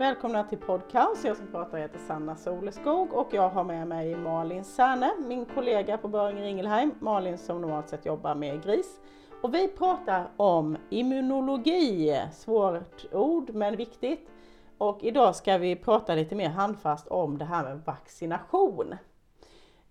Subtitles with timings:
[0.00, 1.24] Välkomna till Podcast.
[1.24, 5.98] Jag som pratar heter Sanna Soleskog och jag har med mig Malin Särne, min kollega
[5.98, 6.94] på Böringen Ingelheim.
[7.00, 9.00] Malin som normalt sett jobbar med gris.
[9.42, 12.20] Och vi pratar om immunologi.
[12.32, 14.30] Svårt ord men viktigt.
[14.78, 18.94] Och idag ska vi prata lite mer handfast om det här med vaccination.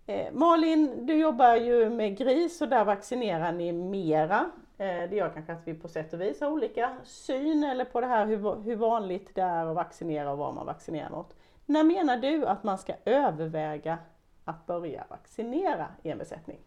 [0.05, 4.51] Eh, Malin, du jobbar ju med gris och där vaccinerar ni mera.
[4.79, 8.01] Eh, det gör kanske att vi på sätt och vis har olika syn eller på
[8.01, 11.36] det här hur, hur vanligt det är att vaccinera och vad man vaccinerar mot.
[11.65, 13.97] När menar du att man ska överväga
[14.46, 16.60] att börja vaccinera i en besättning?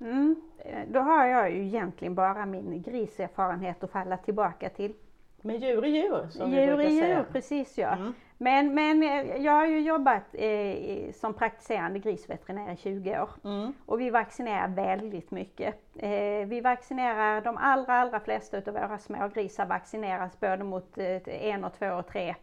[0.00, 4.94] Mm, eh, då har jag ju egentligen bara min griserfarenhet att falla tillbaka till.
[5.42, 7.16] Men djur är djur som djur vi brukar är säga.
[7.16, 7.92] djur, precis ja.
[7.92, 8.12] Mm.
[8.38, 13.72] Men, men eh, jag har ju jobbat eh, som praktiserande grisveterinär i 20 år Mm.
[13.86, 15.74] och vi vaccinerar väldigt mycket.
[15.96, 21.64] Eh, vi vaccinerar de allra, allra flesta utav våra smågrisar vaccineras både mot eh, en
[21.64, 22.34] och två och tre,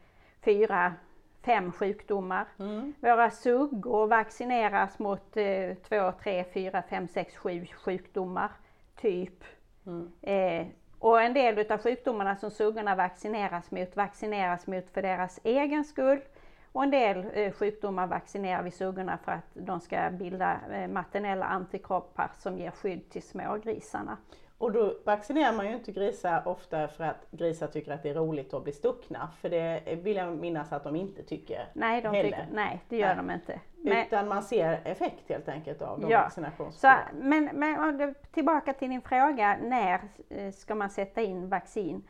[0.46, 0.94] fyra,
[1.46, 2.46] fem sjukdomar.
[2.60, 2.94] Mm.
[3.00, 8.52] Våra suggor vaccineras mot eh, två, tre, fyra, fem, sex, sju sjukdomar,
[9.02, 9.44] typ.
[9.86, 10.12] Mm.
[11.00, 16.20] Och en del utav sjukdomarna som suggorna vaccineras mot vaccineras mot för deras egen skull.
[16.72, 21.46] Och en del eh, sjukdomar vaccinerar vi suggorna för att de ska bilda eh, maternella
[21.46, 24.18] antikroppar som ger skydd till smågrisarna.
[24.60, 28.14] Och då vaccinerar man ju inte grisar ofta för att grisar tycker att det är
[28.14, 29.30] roligt att bli stuckna.
[29.42, 31.66] För det vill jag minnas att de inte tycker.
[31.74, 32.30] Nej, de Heller.
[32.30, 33.16] tycker, nej det gör Nej.
[33.18, 33.60] de inte.
[33.82, 36.22] Men- Utan man ser effekt helt enkelt av de Ja.
[36.22, 36.80] vaccinations...
[36.80, 42.04] Så, men, men tillbaka till din fråga, när eh, ska man sätta in vaccin?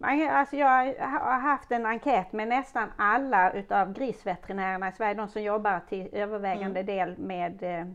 [0.00, 5.42] Alltså jag har haft en enkät med nästan alla utav grisveterinärerna i Sverige, de som
[5.42, 7.86] jobbar till övervägande del med, eh,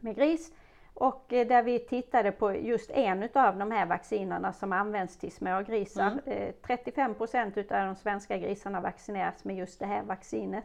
[0.00, 0.52] med gris.
[0.98, 5.32] Och eh, där vi tittade på just en utav de här vaccinerna som används till
[5.32, 6.18] smågrisar.
[6.26, 6.38] Mm.
[6.42, 10.64] Eh, 35 procent utav de svenska grisarna vaccineras med just det här vaccinet.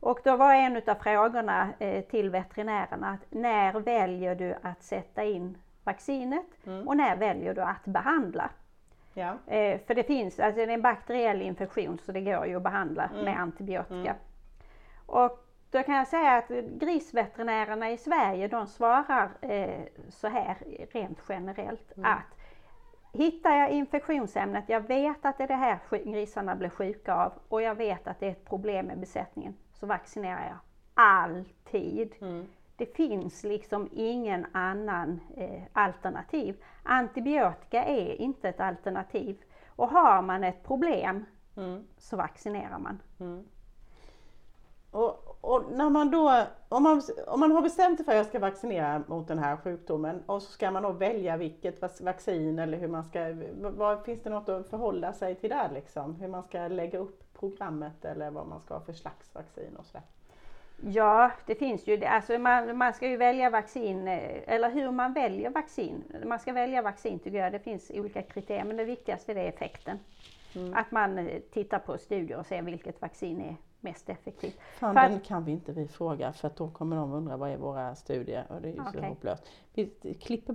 [0.00, 5.24] Och då var en utav frågorna eh, till veterinärerna att när väljer du att sätta
[5.24, 6.88] in vaccinet Mm.
[6.88, 8.50] och när väljer du att behandla?
[9.14, 9.34] Ja.
[9.46, 12.62] Eh, för det finns, alltså det är en bakteriell infektion så det går ju att
[12.62, 13.24] behandla Mm.
[13.24, 13.94] med antibiotika.
[14.10, 14.16] Mm.
[15.06, 15.45] Och
[15.76, 16.48] då kan jag säga att
[16.78, 20.56] grisveterinärerna i Sverige de svarar eh, så här
[20.92, 22.12] rent generellt Mm.
[22.12, 22.38] att
[23.12, 27.62] hittar jag infektionsämnet, jag vet att det är det här grisarna blir sjuka av och
[27.62, 30.58] jag vet att det är ett problem med besättningen så vaccinerar jag
[30.94, 32.14] alltid.
[32.20, 32.46] Mm.
[32.76, 36.56] Det finns liksom ingen annan eh, alternativ.
[36.82, 39.36] Antibiotika är inte ett alternativ.
[39.68, 41.24] Och har man ett problem
[41.56, 41.86] Mm.
[41.98, 43.02] så vaccinerar man.
[43.20, 43.44] Mm.
[44.90, 48.26] Och, och när man då, om man, om man har bestämt sig för att jag
[48.26, 52.78] ska vaccinera mot den här sjukdomen och så ska man då välja vilket vaccin eller
[52.78, 56.14] hur man ska, vad, finns det något att förhålla sig till där liksom?
[56.14, 59.86] Hur man ska lägga upp programmet eller vad man ska ha för slags vaccin och
[59.86, 60.02] sådär.
[60.80, 62.08] Ja, det finns ju det.
[62.08, 66.04] Alltså man, man ska ju välja vaccin, eh, eller hur man väljer vaccin.
[66.24, 69.48] Man ska välja vaccin tycker jag, det finns olika kriterier, men det viktigaste det är
[69.48, 69.98] effekten.
[70.56, 70.74] Mm.
[70.74, 74.58] Att man eh, tittar på studier och ser vilket vaccin är mest effektivt.
[74.78, 77.56] Fan, För den kan vi inte vi fråga för då kommer de undra vad är
[77.56, 79.08] våra studier och det är ju så Okej.
[79.08, 79.46] hopplöst.
[79.74, 80.54] Vi klipper.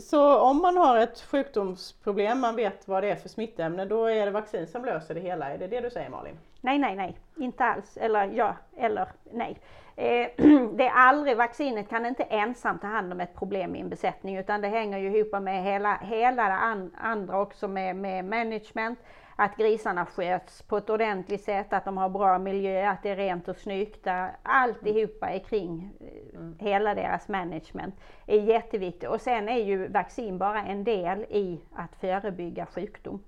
[0.00, 4.26] Så om man har ett sjukdomsproblem, man vet vad det är för smittämne, då är
[4.26, 5.50] det vaccin som löser det hela.
[5.50, 6.38] Är det det du säger Malin?
[6.60, 7.96] Nej, nej, nej, inte alls.
[7.96, 9.58] Eller ja, eller nej.
[9.96, 10.28] Eh,
[10.72, 14.36] det är aldrig, vaccinet kan inte ensamt ta hand om ett problem i en besättning
[14.36, 18.98] utan det hänger ju ihop med hela, hela det andra också med, med management.
[19.42, 23.16] Att grisarna sköts på ett ordentligt sätt, att de har bra miljö, att det är
[23.16, 24.06] rent och snyggt.
[24.42, 27.94] Alltihopa är kring eh, hela deras management
[28.26, 29.08] är jätteviktigt.
[29.08, 33.22] Och sen är ju vaccin bara en del i att förebygga sjukdom.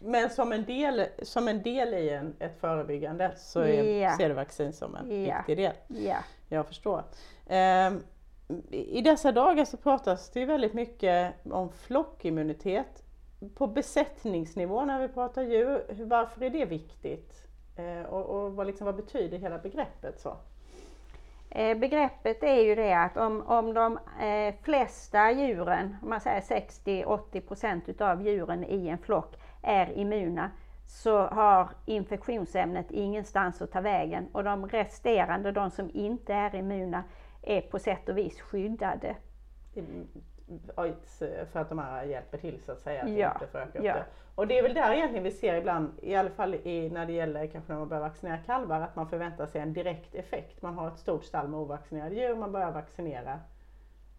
[0.00, 4.16] Men som en del, som en del i en, ett förebyggande så är, Ja.
[4.16, 5.36] ser du vaccin som en Ja.
[5.36, 5.72] viktig del.
[5.88, 6.16] Ja.
[6.48, 7.02] Jag förstår.
[7.48, 8.02] Ehm,
[8.70, 13.02] I dessa dagar så pratas det väldigt mycket om flockimmunitet.
[13.54, 17.46] På besättningsnivå när vi pratar djur, varför är det viktigt?
[17.76, 20.20] Eh, och och vad, liksom, vad betyder hela begreppet?
[20.20, 20.36] så?
[21.50, 26.40] Eh, Begreppet är ju det att om, om de eh, flesta djuren, om man säger
[26.40, 30.50] 60-80 procent utav djuren i en flock är immuna
[30.86, 37.04] så har infektionsämnet ingenstans att ta vägen och de resterande, de som inte är immuna,
[37.42, 39.16] är på sätt och vis skyddade.
[39.76, 40.08] Mm,
[40.76, 40.94] oj,
[41.52, 43.94] För att de här hjälper till så att säga, att Ja, inte föröka ja.
[43.94, 44.04] det.
[44.34, 47.12] Och det är väl där egentligen vi ser ibland, i alla fall i, när det
[47.12, 50.62] gäller kanske när man börjar vaccinera kalvar, att man förväntar sig en direkt effekt.
[50.62, 53.40] Man har ett stort stall med ovaccinerade djur, man börjar vaccinera.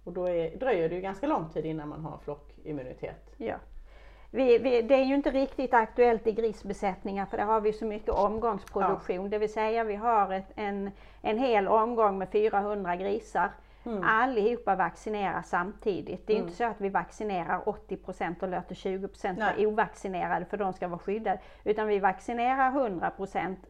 [0.03, 3.33] Och då är, dröjer det ju ganska lång tid innan man har flockimmunitet.
[3.37, 3.55] Ja.
[4.31, 7.85] vi, vi, det är ju inte riktigt aktuellt i grisbesättningar för där har vi så
[7.85, 9.23] mycket omgångsproduktion.
[9.23, 9.29] Ja.
[9.29, 10.91] Det vill säga vi har ett, en,
[11.21, 13.51] en hel omgång med 400 grisar.
[13.87, 14.03] Mm.
[14.03, 16.27] Allihopa vaccineras samtidigt.
[16.27, 16.47] Det är mm.
[16.47, 20.99] inte så att vi vaccinerar 80% och låter 20% vara ovaccinerade för de ska vara
[20.99, 21.39] skyddade.
[21.63, 23.11] Utan vi vaccinerar 100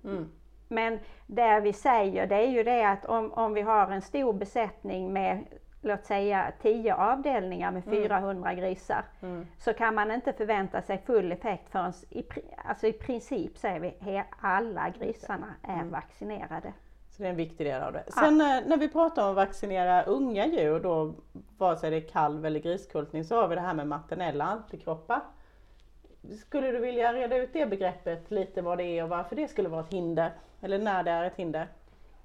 [0.04, 0.32] mm.
[0.68, 4.34] Men det vi säger det är ju det att om, om vi har en stor
[4.34, 5.46] besättning med
[5.82, 8.64] låt säga 10 avdelningar med 400 mm.
[8.64, 9.48] grisar mm.
[9.58, 12.24] så kan man inte förvänta sig full effekt förrän i,
[12.66, 15.90] alltså i princip säger vi alla grisarna är mm.
[15.90, 16.74] vaccinerade.
[17.18, 18.04] Så det är en viktig del av det.
[18.08, 18.58] Sen ja.
[18.58, 21.14] Eh, när vi pratar om att vaccinera unga djur, då,
[21.58, 25.22] vare sig det är kalv eller griskultning, så har vi det här med maternella antikroppar.
[26.40, 29.70] Skulle du vilja reda ut det begreppet lite vad det är och varför det skulle
[29.70, 30.32] vara ett hinder?
[30.62, 31.68] Eller när det är ett hinder?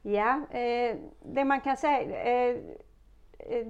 [0.03, 2.59] Ja, eh, det man kan säga eh,
[3.43, 3.67] Eh,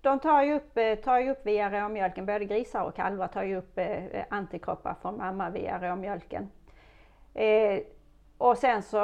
[0.00, 3.42] de tar ju upp, eh, tar ju upp via råmjölken, både grisar och kalvar tar
[3.42, 3.78] ju upp
[4.28, 6.50] antikroppar från mamma via råmjölken.
[8.38, 8.98] Och sen så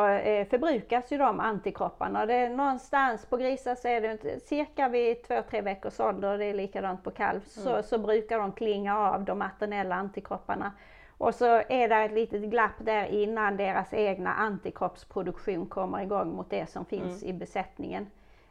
[0.51, 2.27] förbrukas ju de antikropparna.
[2.27, 6.55] Det är någonstans på grisar så är det cirka vid 2-3 veckors ålder, det är
[6.55, 7.43] likadant på kalv, mm.
[7.65, 10.73] så, så brukar de klinga av de maternella antikropparna.
[11.19, 16.51] Och så är det ett litet glapp där innan deras egna antikroppsproduktion kommer igång mot
[16.51, 17.37] det som finns mm.
[17.37, 18.07] i besättningen.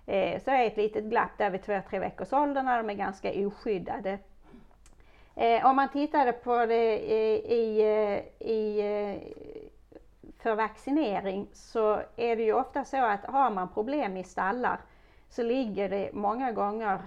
[0.06, 2.94] Eh, så är ett litet glapp där vid två, tre veckors ålder när de är
[2.94, 4.20] ganska oskyddade.
[5.36, 7.82] Eh, om man tittade på det i, i,
[8.40, 8.82] i,
[10.44, 14.80] för vaccinering så är det ju ofta så att har man problem i stallar
[15.30, 17.00] så ligger det många gånger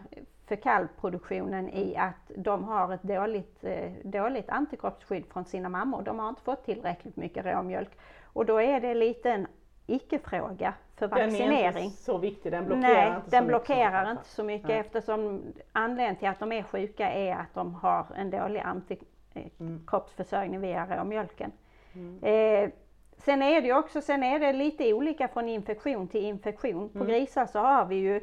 [0.46, 6.02] för kalvproduktionen i att de har ett dåligt, eh, dåligt antikroppsskydd från sina mammor.
[6.02, 7.90] De har inte fått tillräckligt mycket råmjölk.
[8.24, 9.46] Och då är det lite en
[9.86, 11.48] icke-fråga för vaccinering.
[11.48, 14.18] Den är inte så viktig, den blockerar Nej, inte den så blockerar mycket.
[14.18, 14.78] inte så mycket Nej.
[14.78, 15.42] eftersom
[15.72, 21.52] anledningen till att de är sjuka är att de har en dålig antikroppsförsörjning via råmjölken.
[21.94, 22.18] Mm.
[22.22, 22.70] Eh,
[23.16, 26.88] sen är det också sen är det lite olika från infektion till infektion.
[26.88, 27.08] På mm.
[27.08, 28.20] grisar så har vi ju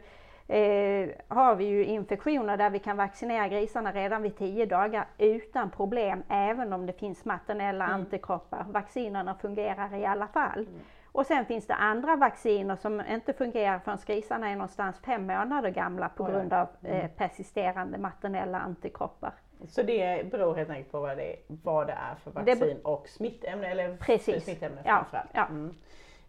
[0.48, 5.70] Eh, har vi ju infektioner där vi kan vaccinera grisarna redan vid 10 dagar utan
[5.70, 7.96] problem, även om det finns maternella mm.
[7.96, 8.66] antikroppar.
[8.70, 10.60] Vaccinerna fungerar i alla fall.
[10.60, 10.80] Mm.
[11.12, 15.70] Och sen finns det andra vacciner som inte fungerar förrän grisarna är någonstans fem månader
[15.70, 17.10] gamla på grund av eh, mm.
[17.18, 19.34] persisterande maternella antikroppar.
[19.68, 23.10] Så det beror helt enkelt på vad det är, vad det är för vaccin och
[23.10, 23.68] smittämne?
[23.68, 24.44] Eller precis.
[24.44, 25.48] smittämne ja, ja.
[25.48, 25.76] Mm.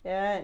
[0.03, 0.43] Eh,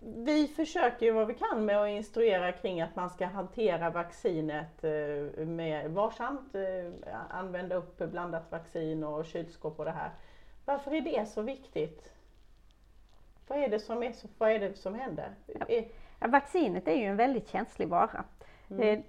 [0.00, 4.84] vi försöker ju vad vi kan med att instruera kring att man ska hantera vaccinet
[4.84, 10.10] eh, med varsamt, eh, använda upp blandat vaccin och kylskåp och det här.
[10.64, 12.12] Varför är det så viktigt?
[13.46, 15.34] Vad är det som, är så, vad är det som händer?
[15.46, 15.82] Ja.
[16.20, 18.24] Ja, vaccinet är ju en väldigt känslig vara.
[18.70, 19.02] Mm.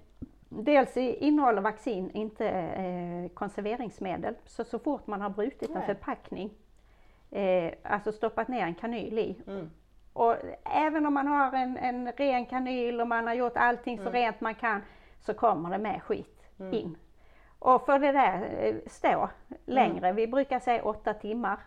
[0.52, 6.50] Dels innehåller vaccin inte eh, konserveringsmedel, så så fort man har brutit en förpackning,
[7.30, 9.70] eh, alltså stoppat ner en kanyl i, mm.
[10.12, 14.02] och även om man har en, en ren kanyl och man har gjort allting så
[14.02, 14.12] mm.
[14.12, 14.80] rent man kan,
[15.20, 16.74] så kommer det med skit mm.
[16.74, 16.96] in.
[17.58, 19.28] Och för det där eh, stå
[19.66, 20.16] längre, mm.
[20.16, 21.58] vi brukar säga åtta timmar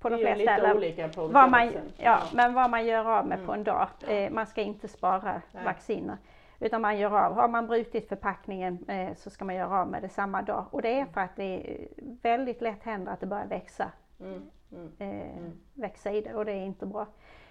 [0.00, 0.56] på de flesta.
[0.56, 3.46] Lite olika på vad man, ja, ja, men vad man gör av med mm.
[3.46, 3.88] på en dag.
[4.08, 6.16] Eh, man ska inte spara vacciner.
[6.62, 10.02] Utan man gör av, har man brutit förpackningen eh, så ska man göra av med
[10.02, 10.64] det samma dag.
[10.70, 11.88] Och det är för att det är
[12.22, 13.90] väldigt lätt händer att det börjar växa,
[14.20, 14.42] mm.
[14.72, 14.92] mm.
[14.98, 15.52] Eh, mm.
[15.74, 17.06] växa i det och det är inte bra.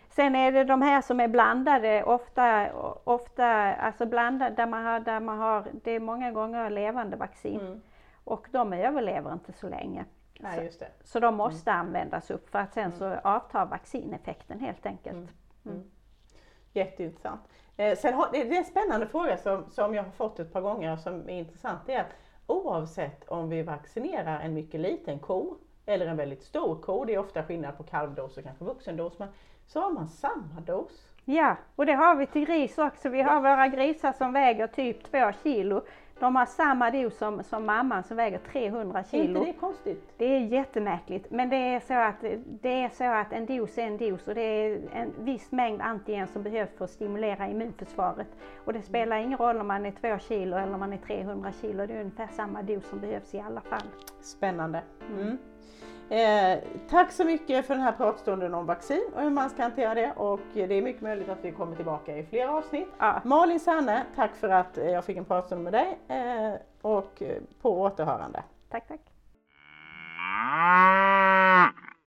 [0.09, 4.99] Sen är det de här som är blandade, ofta, ofta alltså blandade där man har,
[4.99, 7.59] där man har det är många gånger levande vaccin.
[7.59, 7.81] Mm.
[8.23, 10.05] Och de överlever inte så länge.
[10.39, 10.89] Nej, just det.
[11.03, 11.85] Så, de måste mm.
[11.85, 13.19] användas upp för att sen så mm.
[13.23, 15.29] avtar vaccineffekten helt enkelt.
[15.65, 15.83] Mm.
[16.73, 17.41] Jätteintressant.
[17.77, 20.61] Eh, sen har, det är en spännande fråga som, som jag har fått ett par
[20.61, 21.79] gånger som är intressant.
[21.85, 22.15] Det är att
[22.47, 27.17] oavsett om vi vaccinerar en mycket liten ko eller en väldigt stor ko, det är
[27.19, 29.27] ofta skillnad på kalvdos och kanske vuxendos, men
[29.67, 31.10] så har man samma dos.
[31.25, 33.09] Ja, och det har vi till gris också.
[33.09, 35.81] Vi har våra grisar som väger typ 2 kilo
[36.21, 39.23] de har samma dos som, som mamman som väger 300 kilo.
[39.23, 40.13] Är inte det konstigt?
[40.17, 41.31] Det är jättemärkligt.
[41.31, 42.21] Men det är så att,
[42.61, 45.81] det är så att en dos är en dos och det är en viss mängd
[45.81, 48.27] antigen som behövs för att stimulera immunförsvaret.
[48.65, 51.51] Och det spelar ingen roll om man är 2 kilo eller om man är 300
[51.61, 51.85] kilo.
[51.85, 53.87] Det är ungefär samma dos som behövs i alla fall.
[54.21, 54.81] Spännande.
[55.09, 55.37] Mm.
[56.11, 59.93] Eh, tack så mycket för den här pratstunden om vaccin och hur man ska hantera
[59.93, 62.87] det och det är mycket möjligt att vi kommer tillbaka i flera avsnitt.
[62.97, 63.21] Ja.
[63.23, 67.23] Malin Sanne, tack för att jag fick en pratstund med dig eh, och
[67.61, 68.43] på återhörande.
[68.69, 69.01] Tack, tack.